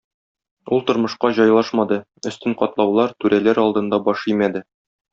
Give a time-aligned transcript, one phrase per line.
[0.77, 2.01] Ул тормышка җайлашмады,
[2.31, 4.69] өстен катлаулар, түрәләр алдында баш имәде.